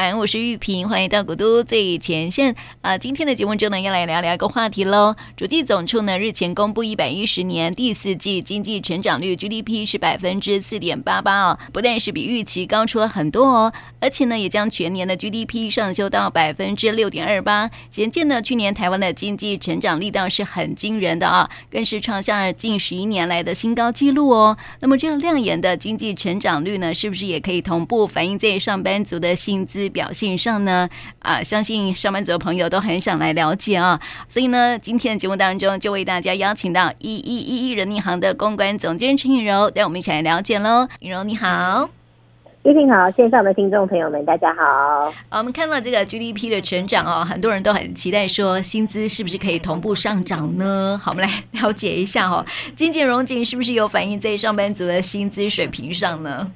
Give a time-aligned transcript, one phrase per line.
[0.00, 2.96] 班，我是玉萍，欢迎到古都最前线啊！
[2.96, 5.14] 今天的节目中呢，要来聊聊一个话题喽。
[5.36, 17.70] 主计总处呢日前公布一百一十年第四季经济成长率 GDP 是百分之四点八八哦，不但是比预期高出了很多哦，而且呢也将全年的 GDP 上修到百分之六点二八。
[17.90, 24.56] 显见呢，去年台湾的经济成长力道是很惊人的啊，更是创下了近十一年来的新高纪录哦。
[24.80, 30.88] 那么这个亮眼的经济成长率呢，是不是也可以同步反映在上班族的薪资表现上呢？
[31.18, 34.00] 啊，相信上班族的朋友都很想来了解啊。
[34.28, 40.88] 所以呢，今天的节目当中就为大家邀请到一一一一人银行的公关总监陈映柔，带我们一起来了解喽。
[41.00, 41.88] 映柔你好，
[42.62, 45.12] 玉萍好，线上的听众朋友们大家好。
[45.30, 51.00] 我们看到这个 GDP 的成长哦，很多人都很期待说薪资是不是可以同步上涨呢？
[51.02, 52.44] 好，我们来了解一下哦，
[52.76, 56.52] 经济荣景是不是有反映在上班族的薪资水平上呢？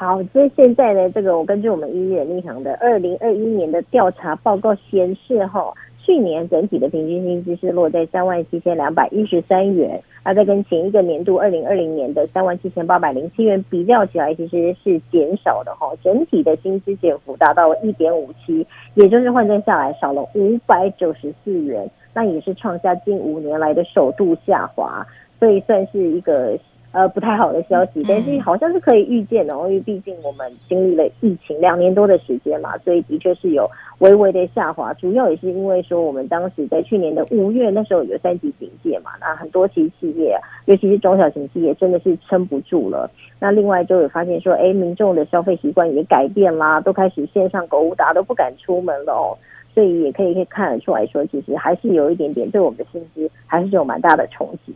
[0.00, 25.06] 好，这现在呢，这个我根据我们一一人银行的二零二一年的调查报告显示，哈，去年整体的平均薪资是落在三万七千两百一十三元，而在跟前一个年度二零二零年的三万七千八百零七元比较起来，其实是减少的哈，整体的薪资减幅达到一点五七，也就是换算下来少了五百九十四元，那也是创下近五年来的首度下滑，
[25.38, 26.58] 所以算是一个。
[26.92, 34.92] 呃，不太好的消息，但是好像是可以预见的哦，因为毕竟我们经历了疫情两年多的时间嘛，所以的确是有微微的下滑。
[34.94, 43.08] 主要也是因为说，我们当时在去年的五月那时候有三级警戒嘛，那很多其企业，尤其是中小型企业，真的是撑不住了。
[43.38, 49.38] 那另外就有发现说，哎，民众的消费习惯也改变啦，都开始线上购物，大家都不敢出门了哦，
[49.72, 54.74] 所以也可以可以看得出来说，其实还是有一点点对我们的薪资还是有蛮大的冲击。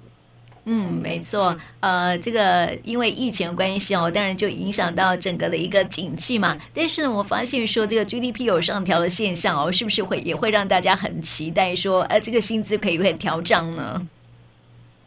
[0.67, 6.57] 嗯，没错，呃，这个因为疫情的关系哦，当然就影响到整个的一个景气嘛。
[6.73, 14.01] 但是呢，我发现说这个 GDP 有上调的现象哦，是不是会也会让大家很期待说，呃，这个薪资可以会调涨呢？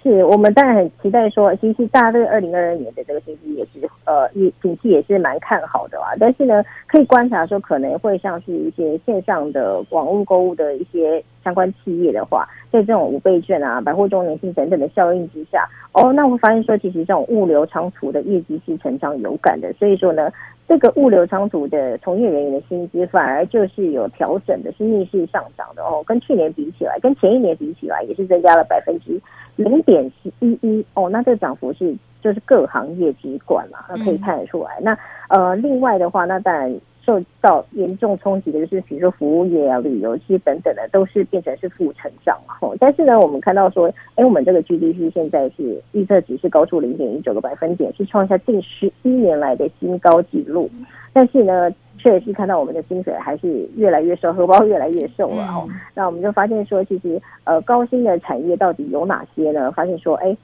[0.07, 6.11] 是我们当然很期待说，其实大家对二零二二年的这个经济也是呃，也景气也是蛮看好的啊。
[6.19, 11.23] 但是呢，可以观察说，可能会像是一些线上的网络购物的一些。
[11.43, 19.71] 相关企业的话，在这种五倍券啊、百货周年庆等等的效应之下，哦，那我发现说，其实这种物流仓储的业绩是成长有感的。
[19.79, 20.29] 所以说呢，
[20.67, 26.03] 这个物流仓储的从业人员的薪资反而就是有调整的，是逆势上涨的哦。
[26.05, 29.19] 跟去年比起来，跟前一年比起来，也是增加了百分之
[29.55, 31.09] 零点一一哦。
[31.09, 34.77] 那这个涨幅是就是各行业之冠嘛，那可以看得出来。
[34.79, 34.97] 嗯、那
[35.29, 36.79] 呃，另外的话，那当然。
[37.07, 42.55] 受到严重冲击的就是，比如说服务业啊、旅游其实等等的，都是变成是负成长嘛。
[42.81, 50.69] 但是呢，我们看到说，哎，我们这个 GDP 现在是预测值是高出零点一九个百分点，是创下近十一年来的新高纪录。
[51.13, 55.43] 但是呢，确实是看到我们的薪水还是越来越瘦，荷包越来越瘦了。
[55.47, 59.71] 哦，那我们就发现说，其实呃，高薪的产业到底有哪些呢？
[59.71, 60.35] 发现说，哎。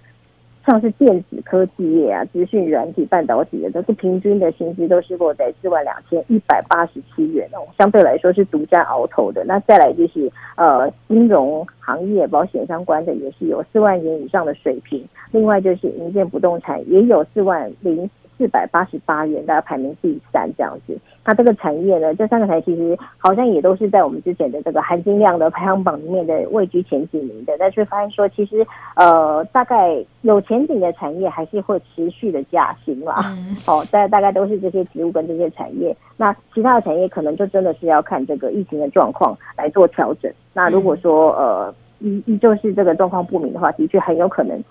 [0.65, 9.43] 像是电子科技业啊、资讯软体、半导体的，都是平均的薪资都是落在四万两千一百八十七元哦，相对来说是独占鳌头的。
[9.45, 18.09] 那再来就是呃金融行业、保险相关的也是有四万元以上的水平，另外就是营建不动产也有四万零。
[18.37, 20.97] 四百八十八元，大概排名第三这样子。
[21.25, 27.53] 那这个产业呢，这三个台其实好像也都是在我们之前的这个含金量的排行榜里面的位居前几名的。
[27.57, 33.33] 但是发现说，其实呃，大概有前景的产业还是会持续的加薪啦。
[33.65, 35.95] 哦，大大概都是这些植物跟这些产业。
[36.17, 40.31] 那其他的产业可能就真的是要看这个疫情的状况来做调整。
[40.53, 44.61] 那如果说呃依依旧是这个状况不明的话，的确很有可能。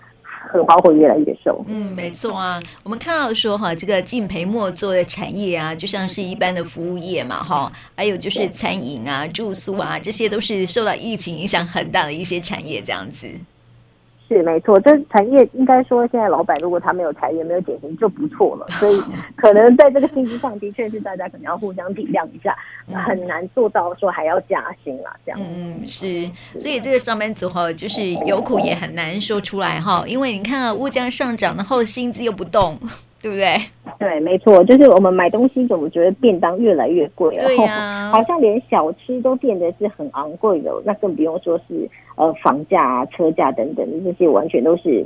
[0.51, 1.63] 荷包会越来越瘦。
[1.67, 13.27] 嗯，没错啊，我们看到说哈，这个敬陪末做的产业啊，就像是一般的服务业嘛，哈，还有就是餐饮啊、住宿啊，这些都是受到疫情影响很大的一些产业，这样子。
[14.27, 19.01] 是没错，这产业应该说，现在老板如果他没有裁员、没有减薪就不错了，所以
[19.35, 22.55] 可能在这个薪资上的确是大家可能要互相体谅一下，
[22.87, 25.39] 很难做到说还要加薪啦，这样。
[25.41, 32.79] 嗯，是，所以这个上班族哈，就是有苦也很难说出来哈，因为你看啊，物价上涨，然后薪资又不动。
[33.23, 33.55] 对不对？
[33.97, 45.05] 对，没错，就是我们买东西总觉得便当越来越贵了，对呀、啊， 好像连小吃都变得是很昂贵的，那更不用说是呃房价啊、车价等等这些，完全都是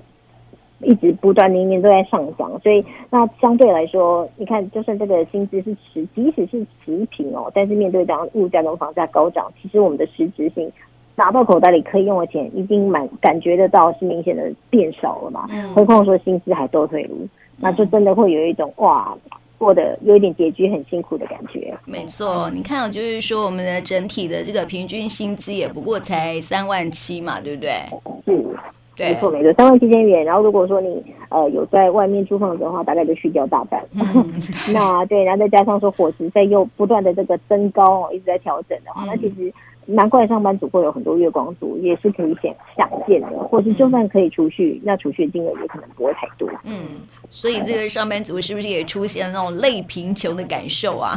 [0.81, 2.59] 一直不断年年都在上涨。
[2.63, 10.71] 所以那相对来说，你看，就算这个薪资是持，即使是持平哦，但是面对这样物价跟房价高涨，其实我们的实质性
[11.15, 15.45] 拿到口袋里可以用的钱，已经蛮感觉得到是明显的变少了嘛。
[15.51, 17.27] 嗯、何况说薪资还倒退噜。
[17.59, 19.17] 那就真的会有一种哇，
[19.57, 21.75] 过得有一点拮据，很辛苦的感觉。
[21.85, 27.71] 没错，你看，就是说我们的整体的这个平均薪资也不过才三万七嘛，对不对？
[28.25, 28.45] 是，
[28.95, 30.23] 对，没错没错，三万七千元。
[30.23, 33.83] 然后如果说你呃有在外面租房子的话，大概就去掉大半。
[33.93, 34.33] 嗯、
[34.73, 39.53] 那对，然后再加上说伙食费又不断的这个增高，一直在调整的话，嗯、那其实。
[39.89, 46.49] 难怪上班族会有很多月光族，也是可以想想见的，或是就算可以储蓄，那储蓄的金额也可能不会太多。
[46.65, 46.99] 嗯，
[47.31, 51.15] 所以这个上班族是不是也出现那种类贫穷的感受啊？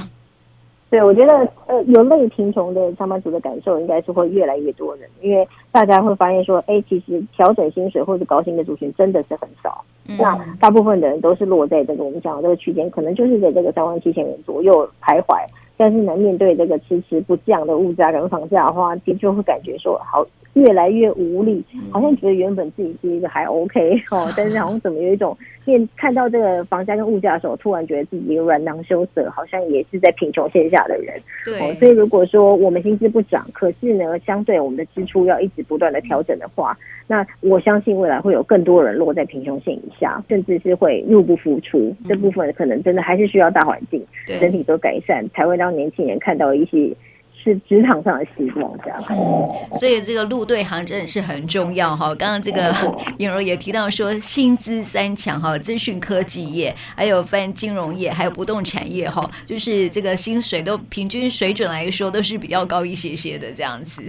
[0.88, 9.84] 对，我觉得呃，有类贫穷的上班族的感受，应该是会越来越多人，因为大家会发现说，哎，其实调整薪水或者高薪的族群真的是很少。
[10.08, 15.36] 嗯、那大部分的人都是落在这个我们讲的这个区间，可能就是在这个三万七千元左右徘徊。
[15.80, 20.22] 但是呢，面对这个迟迟不降的物价跟房价的话，的确会感觉说好
[20.54, 31.20] 越来越无力，好像觉得原本自己是一个还 OK 哦， 但是好像怎么有一种面看到这个房价跟物价的时候，突然觉得自己软囊羞涩，好像也是在贫穷线下的人。
[31.44, 36.76] 对、哦，所以如果说我们薪资不涨，可是呢，相对我们的支出要一直不断的调整的话。
[37.06, 41.78] 那我相信未来会有更多人落在贫穷线以下，甚至是会入不敷出。
[41.78, 44.04] 嗯、这部分可能真的还是需要大环境
[44.40, 46.94] 整体都改善，才会让年轻人看到一些
[47.42, 48.70] 是职场上的希望。
[48.82, 52.14] 这样、嗯，所以这个路对行真的是很重要哈。
[52.14, 52.74] 刚刚这个
[53.18, 64.02] 颖柔也提到说，薪资三强哈，资讯科技业，还有分金融业，还有不动产业哈，就是这个薪水都平均水准来说都是比较高一些些的这样子。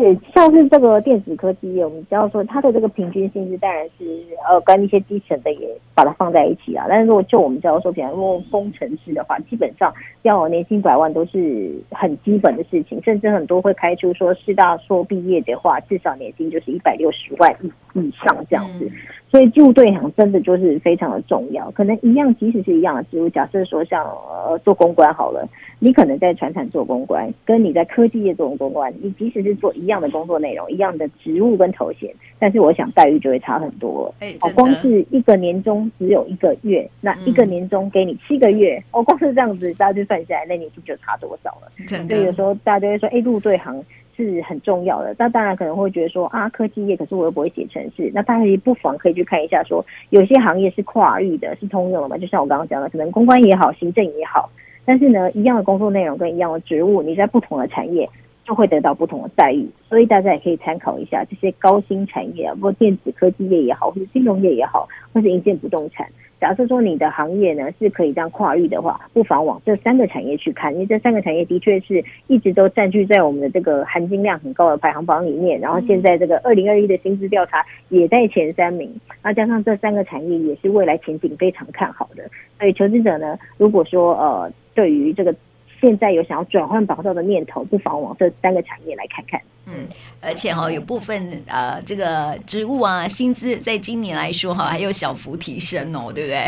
[0.00, 6.86] 对，像是这个电子科技业，我们只要说它的这个平均薪资，当然是呃跟一些基层的也把它放在一起啊。
[6.88, 9.92] 但是如果就我们知道说，比方说工程师的话，基本上
[10.22, 18.90] 要年薪百万都是很基本的事情，甚至很多会开出说师大硕毕业的话，至少年薪就是一百六十万以以上这样子。
[19.30, 21.70] 所以入对行真的就是非常的重要。
[21.70, 25.48] 可能一样，即使是一样的职务，假设说像呃做公关好了。
[25.82, 34.14] 你可能在传产做公关，跟你在科技业做公关，你即使是做一样的工作内容、一样的职务跟头衔，但是我想待遇就会差很多。
[34.20, 41.72] 哎，哦，光是一个年终只有一个月，那一个年终给你七个月，哦，光是这样子，大家就算下来，那年薪就差多少了？
[42.06, 43.82] 所以有时候大家就会说，哎，入对行
[44.20, 45.14] 是很重要的。
[45.18, 52.18] 那当然可能会觉得说，啊，科技业可是我又不会写程式，那大家也不妨可以去看一下说，说有些行业是跨域的，是通用的嘛？
[52.18, 54.50] 就像我刚刚讲的，可能公关也好，行政也好。
[54.84, 58.08] 但是呢，一样的工作内容跟一样的职务，你在不同的产业
[58.44, 66.06] 就会得到不同的待遇，所以大家也可以参考一下这些高新产业啊，包括电子科技业也好，或者金融业也好，或者营建不动产。
[66.40, 75.60] 假设说你的行业呢是可以这样跨域的话，不妨往这三个产业去看，因为这三个产业的确是一直都占据在我们的这个含金量很高的排行榜里面。
[75.60, 78.90] 然后现在这个二零二一的薪资调查也在前三名，
[79.22, 82.24] 那加上这三个产业也是未来前景非常看好的，
[82.58, 84.50] 所以求职者呢，如果说呃。
[84.72, 85.34] 对于这个
[85.80, 89.40] 现在有想要转换跑道的念头，不妨往这三个产业来看看。
[89.66, 89.86] 嗯，
[90.20, 96.44] 而且哈、哦，有部分呃，这个职务啊，薪资在今年来说哈，还有小幅提升哦，对不对？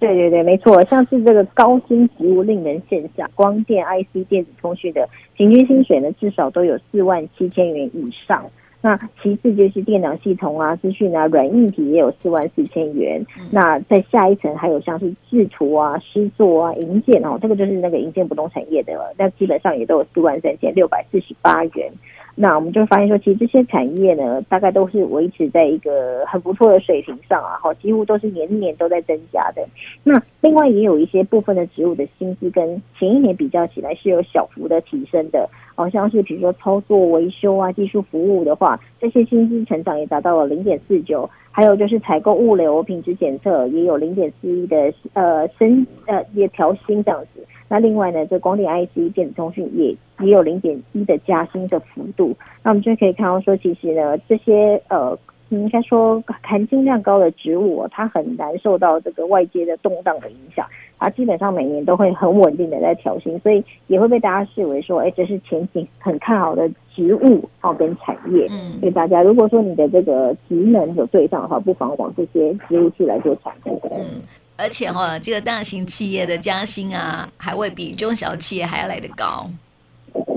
[0.00, 0.84] 对对对，没错。
[0.84, 8.44] 像是这个高薪职务令人羡煞，光电、IC、电子通讯的平均薪水呢，至少都有四万七千元以上。
[8.84, 13.24] 那其次就是电脑系统啊、资讯啊、软硬体也有四万四千元。
[13.50, 19.14] 那在下一层还有像是制图啊、施作啊、营建哦，这个就是那个营建不动产业的了。
[19.16, 21.90] 那基本上也都有四万三千六百四十八元。
[22.36, 29.66] 那我们就发现说，其实这些产业呢，大概都是维持在一个很不错的水平上啊，好，几乎都是年年都在增加的。
[30.02, 41.28] 那另外也有一些部分的职务的薪资跟前一年比较起来是有小幅的提升的，好像是比如说操作维修啊、技术服务的话，这些薪资成长也达到了零点四九。
[41.56, 47.46] 还有就是采购物流品质检测也有零点四一的呃升呃也调薪这样子。
[47.68, 52.34] 那另外呢，这光电 IC 电子通讯也也有零点一的加薪的幅度。
[52.64, 55.16] 那我们就可以看到说，其实呢，这些呃，
[55.60, 60.66] 应该说含金量高的职务，哦，它很难受到这个外界的动荡的影响。
[60.98, 68.46] 它基本上每年都会很稳定的在调薪，所以也会被大家视为说，哎，这是前景很看好的植物哦跟产业。
[68.50, 73.70] 嗯，所以大家如果说你的这个职能有对上的话，不妨往这些植物去来做尝试。
[73.90, 74.22] 嗯。
[74.56, 79.44] 而且哈，这个大型企业的加薪啊，还会比中小企业还要来得高。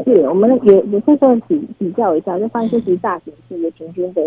[0.06, 4.22] 是，我们也也可以说比比较一下，就发现其实大型企业平均的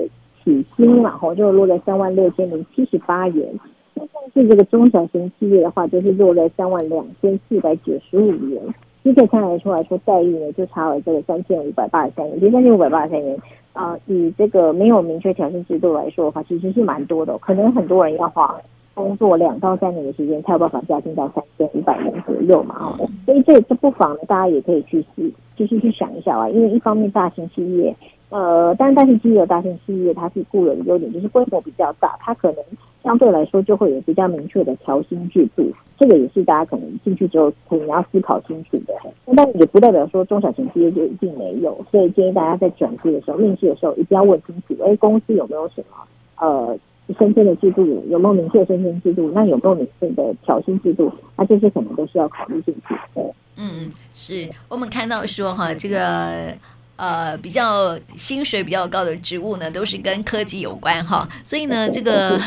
[0.45, 3.49] 起薪然后就落在三万六千零七十八元。
[3.95, 8.63] 那像是这个中小型企业的话，就是落在三万两千四百九十五元。
[9.03, 12.39] 你可以看得出来说，待遇呢就差了这个三千五百八十三元。
[12.39, 13.37] 其实三千五百八十三元
[13.73, 17.37] 啊、呃，以这个没有明确调薪制度来说的话，其实是蛮多的。
[17.39, 18.55] 可能很多人要花。
[18.93, 27.97] 工作两到三年的时间才有办法加薪到三千五百元左右嘛，哦，所以这这不妨呢，大家也可以去试，就是去想一下啊，因为一方面大型企业，
[28.31, 32.65] 呃，但是大型企业、大型企业它是固有的优点，就是规模比较大，它可能
[33.03, 38.95] 相对来说就会有比较明确的调薪制度，这个也是大家可能进去之后可能要思考清楚的。
[39.27, 45.97] 那但也不代表说中小型企业就一定没有，所以建议大家在转职的时候、面试的时候一定要问清楚，哎，公司有没有什么
[46.39, 46.79] 呃。
[47.19, 49.29] 升迁的制度有没有明确的升迁制度？
[49.35, 51.13] 那有没有明确的调薪制度？
[51.37, 53.35] 那这些可能都是要考虑进去的。
[53.57, 56.55] 嗯，是我们看到说哈，这个
[57.01, 61.27] 呃比较薪水比较高的职务呢，都是跟科技有关哈。
[61.43, 62.39] 所以呢，这个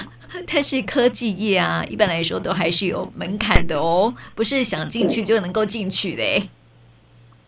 [0.46, 6.24] 但是科技业啊，一般来说都还是有门槛的哦，不是想进去就能够进去的。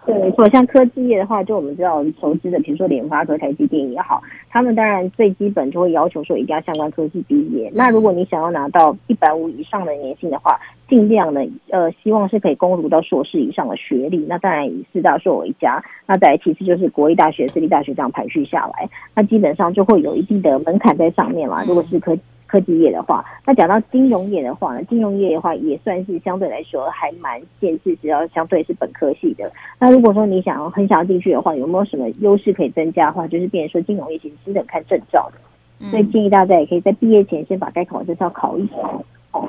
[0.05, 7.71] 对，没错，像科技业的话，就我们知道我们投资的，比如说联发科、台积电也好，他们当然最基本就会要求说一定要相关科技毕业。
[7.73, 14.17] 那如果你想要拿到一百五以上的年薪的话，尽量的呃，希望是可以攻读到硕士以上的学历。
[14.27, 21.63] 那当然以四大硕为佳，那再来其次就是国立大学、私立大学这样排序下来，那基本上就会有一定的门槛在上面嘛。
[21.65, 22.21] 如果是科技
[22.55, 29.51] 科技业的话，那讲到金融业的话呢，金融业的话也算是相对来说还蛮限制，只要相对是本科系的。
[29.77, 39.03] 那如果说你想要很想要进去的话，有没有什么优势可以增加的话，就是变成说金融业其实是很看证照的，所以建议大家也可以在毕业前先把该考的证照考一考。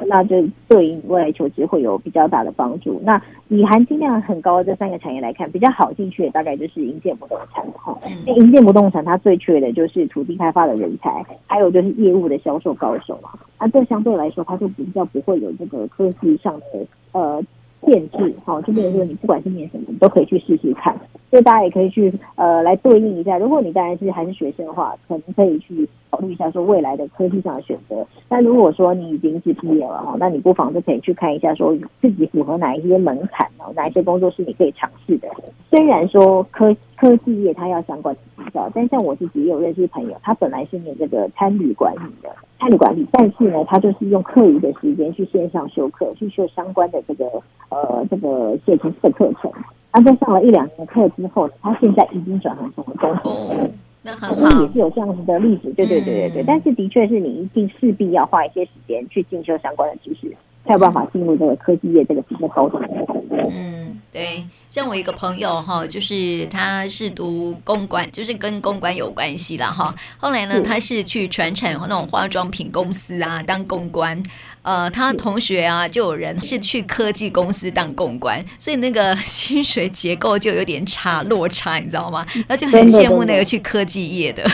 [0.07, 0.37] 那就
[0.69, 3.01] 对于你未来求职会有比较大的帮助。
[3.05, 7.97] 那以含金量很高的这三个产业来看，比较好进去的大概就是营建不动产哈。
[8.27, 13.31] 因为营建不动产它最缺的就是土地开发的人才，还有就是业务的销售高手嘛。
[13.59, 17.43] 那这相对来说，它就比较不会有这个科技上的呃
[17.87, 18.35] 限制。
[18.45, 20.95] 好，就比如说你不管是念什么，你都可以去试试看。
[21.31, 23.39] 所以大家也可以去呃来对应一下。
[23.39, 25.89] 如果你当然是还是学生的话，可能可以去。
[26.09, 35.29] 考虑一下说未来的科技上的选择，但如果说你已经是毕业了哈，那你不妨就可以去看一下说自己符合哪一些门槛哦，哪一些工作是你可以尝试的。
[35.69, 47.27] 虽然说科科技业它要相关的执照，但像我自己也有认识朋友，他本来是念这个餐旅管理的餐旅管理，但是呢，他就是用课余的时间去线上修课，去修相关的这个
[47.69, 49.51] 呃这个写程式的课程。
[49.93, 53.71] 他在上了一两年的课之后，他现在已经转行成为工程师。
[54.03, 56.45] 那很好，也是有这样子的例子，对对对对对。
[56.47, 60.35] 但是的确是你一定势必要花一些时间去进修相关的知识，
[60.67, 63.37] 才有办法进入这个科技业这个比较高端的工作。
[63.51, 64.45] 嗯，对。
[64.69, 69.95] 像我一个朋友哈，就是他是读公关，就是跟公关有关系啦哈。
[70.19, 74.23] 后来呢，他是去传产那种化妆品公司啊当公关。
[74.63, 82.27] 呃，他同学啊，就有人是去科技公司当公关，所以那个薪水结构就有点差落差，你知道吗？
[82.49, 84.45] 那就很羡慕那个去科技业的。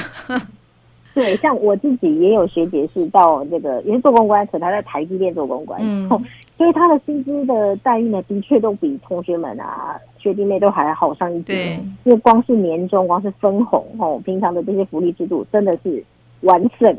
[1.14, 6.09] 对，像我自己也有学姐是到那个也是做公关，可他在台积电做公关，嗯，
[6.57, 11.75] 所以他的薪资的待遇呢，的确都比同学们啊学弟妹都还好上一点。
[12.04, 16.04] 因为光是年终，光是分红哦，平常的这些福利制度，真的是。
[16.42, 16.99] 完整，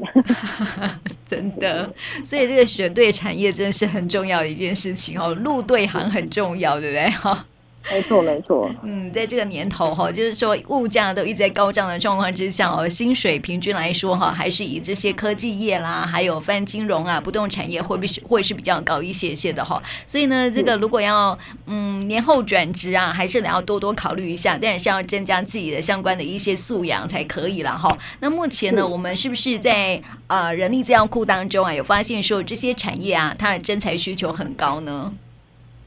[1.25, 1.93] 真的，
[2.24, 7.10] 所以这个选对产业真的是很重要的一件事情哦，入对行很重要，对不对？
[7.10, 7.46] 哈。
[7.92, 8.70] 没错，没错。
[8.84, 19.82] 嗯，在这个年头哈，就是说物价都一直在高涨的状况之下哦，薪水平均来说哈，还是以这些科技业啦，还有泛金融啊、不动产业会不会会是比较高一些些的哈。
[20.08, 21.38] 所以呢，这个如果要
[21.68, 27.96] 嗯年后转职啊，还是得要多多考虑一下，但是要增加自己的相关的一些素养才可以了哈。
[28.22, 35.12] 那目前呢，我们是不是在呃人力资料库当中啊，有发现说这些产业啊，它的真才需求很高呢？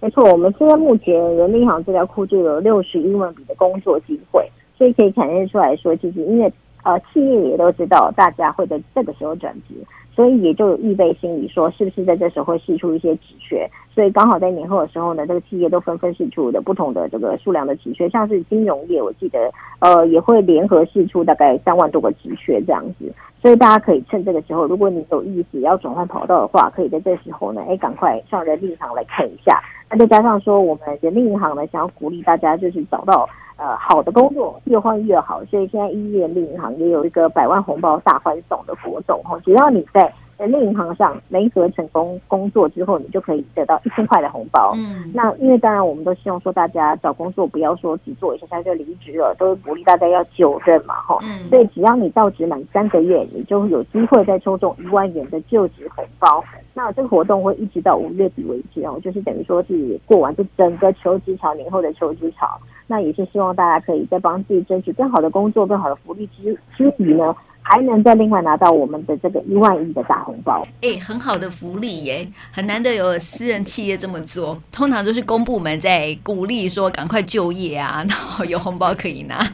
[0.07, 4.49] 没错，我们现在目前人民银行资料库就有六十一万笔的工作机会，
[4.79, 6.53] 所以可以展现出来说，其实因为
[6.85, 9.75] 呃企业也都知道大家会在这个时候转职，
[10.17, 23.13] 所以也就有预备心理，说是不是在这时候会释出一些职缺，所以刚好在年后的时候呢，这个企业都纷纷释出的不同的这个数量的职缺，像是金融业，我记得呃也会联合释出大概三万多个职缺这样子。
[23.43, 29.61] 所以大家可以趁这个时候，如果你有意思要转换跑道的话，可以在这时候呢，哎，赶快上人力银行来看一下。
[29.91, 35.45] 那再加上说，我们人力银行呢，想要鼓励大家就是找到呃好的工作，越换越好。
[35.47, 40.13] 所以现在一人力银行也有一个百万红包大欢送的活动哈，只要你在。
[40.39, 44.73] 人力银行上媒合成功工作之后，你就可以得到一千块的红包。
[44.77, 51.19] 嗯，那因为当然我们都希望说大家找工作不要说只做一下下就离职了，都鼓励大家要久任嘛，哈。
[51.23, 56.45] 嗯，所以只要你到职满三个月，你就有机会再抽中一万元的就职红包。
[56.75, 62.47] 那这个活动会一直到五月底为止哦，就是等于说是过完这整个求职潮年后的求职潮。
[62.87, 67.35] 那也是希望大家可以在帮自己争取更好的工作、更好的福利之之余呢。
[67.69, 70.63] 还能再另外拿到我们的这个一万亿的大红包。
[70.83, 79.45] 哎、欸，很好的福利耶，很难得有私人企业这么做，通常都是公部门在鼓励说赶快就业啊， 然后有红包可以拿。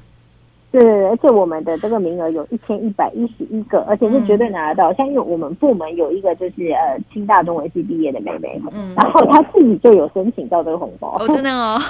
[0.70, 4.92] 对，而且我们的这个名额有一千一百一十一个，而且是绝对拿得到。
[4.92, 11.16] 嗯、像因为我们部门有一个就是呃清大中文系毕业的妹妹，嗯，然后她自己就有申请到这个红包。
[11.18, 11.80] 哦，真的哦。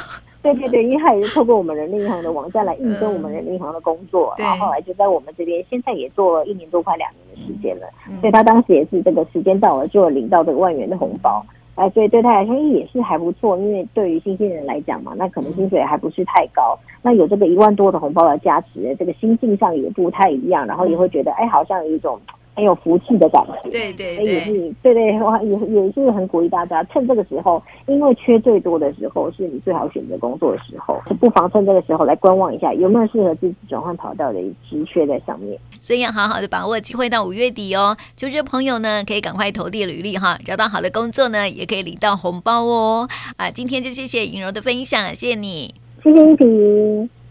[0.42, 7.86] 对对对，因为他也是透过我们人力银行的网站来应征我们人力银行的工作，嗯、然后后来就在我们这边，现在也做了一年多，快两年的时间了。
[8.10, 11.44] 嗯、所以他当时也是这个时间到了，就领到这个万元的红包。
[11.76, 22.20] 哎，所以对他来说也是还不错，因为对于新鲜人来讲嘛，那可能薪水还不是太高，那有这个一万多的红包的加持，这个心境上也不太一样，然后也会觉得，哎，好像有一种。
[22.54, 35.58] 很有福气的感觉，对对对，也是对对，也也是很鼓励大家趁这个时候，因为缺最多的时候是你最好选择工作的时候，不妨趁这个时候来观望一下有没有适合自己转换跑道的职缺在上面。
[35.80, 43.08] 所以要好好的把握机会到五月底哦，求职朋友呢可以赶快投递履历哈，找到好的工作呢也可以领到红包哦。
[43.36, 47.21] 啊，今天就谢谢颖柔的分享，谢谢你，谢谢一平。